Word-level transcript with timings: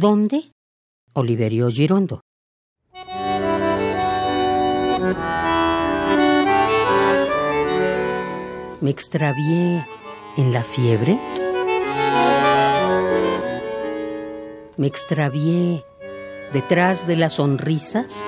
¿Dónde? 0.00 0.52
Oliverio 1.14 1.70
Girondo. 1.72 2.20
¿Me 8.80 8.90
extravié 8.90 9.84
en 10.36 10.52
la 10.52 10.62
fiebre? 10.62 11.18
¿Me 14.76 14.86
extravié 14.86 15.82
detrás 16.52 17.08
de 17.08 17.16
las 17.16 17.32
sonrisas? 17.32 18.24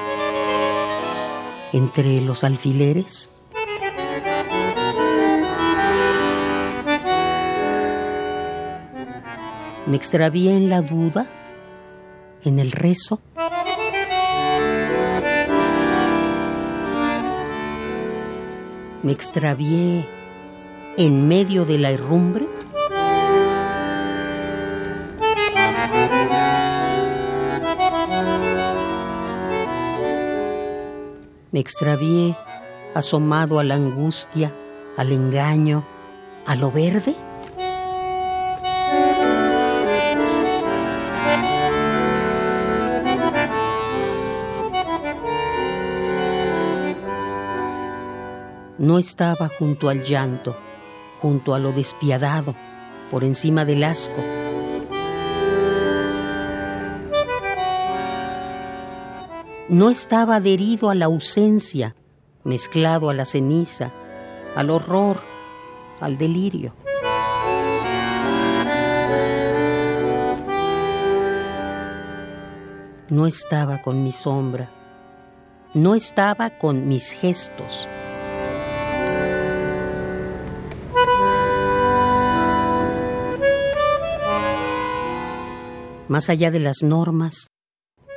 ¿Entre 1.72 2.20
los 2.20 2.42
alfileres? 2.42 3.30
¿Me 9.86 9.96
extravié 9.96 10.56
en 10.56 10.68
la 10.68 10.82
duda? 10.82 11.28
¿En 12.42 12.58
el 12.58 12.72
rezo? 12.72 13.20
¿Me 19.02 19.12
extravié 19.12 20.06
en 20.96 21.28
medio 21.28 21.66
de 21.66 21.78
la 21.78 21.90
herrumbre? 21.90 22.46
Me 31.52 31.60
extravié 31.60 32.36
asomado 32.94 33.58
a 33.58 33.64
la 33.64 33.74
angustia, 33.74 34.52
al 34.96 35.12
engaño, 35.12 35.84
a 36.46 36.54
lo 36.56 36.70
verde. 36.70 37.14
No 48.80 48.98
estaba 48.98 49.48
junto 49.48 49.90
al 49.90 50.02
llanto, 50.04 50.56
junto 51.20 51.52
a 51.52 51.58
lo 51.58 51.70
despiadado, 51.70 52.54
por 53.10 53.24
encima 53.24 53.66
del 53.66 53.84
asco. 53.84 54.24
No 59.68 59.90
estaba 59.90 60.36
adherido 60.36 60.88
a 60.88 60.94
la 60.94 61.04
ausencia, 61.04 61.94
mezclado 62.42 63.10
a 63.10 63.12
la 63.12 63.26
ceniza, 63.26 63.90
al 64.56 64.70
horror, 64.70 65.20
al 66.00 66.16
delirio. 66.16 66.72
No 73.10 73.26
estaba 73.26 73.82
con 73.82 74.02
mi 74.02 74.12
sombra, 74.12 74.70
no 75.74 75.94
estaba 75.94 76.48
con 76.48 76.88
mis 76.88 77.12
gestos. 77.12 77.86
Más 86.10 86.28
allá 86.28 86.50
de 86.50 86.58
las 86.58 86.82
normas, 86.82 87.46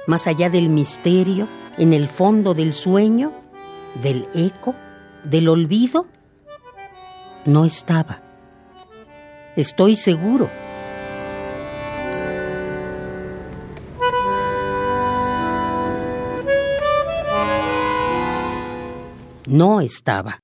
más 0.07 0.25
allá 0.25 0.49
del 0.49 0.67
misterio, 0.67 1.47
en 1.77 1.93
el 1.93 2.07
fondo 2.07 2.55
del 2.55 2.73
sueño, 2.73 3.31
del 4.01 4.27
eco, 4.33 4.73
del 5.23 5.47
olvido, 5.47 6.07
no 7.45 7.65
estaba. 7.65 8.23
Estoy 9.55 9.95
seguro. 9.95 10.49
No 19.45 19.81
estaba. 19.81 20.39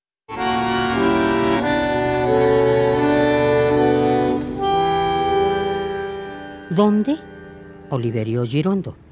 ¿Dónde? 6.70 7.29
Oliverio 7.90 8.44
Girondo. 8.44 9.09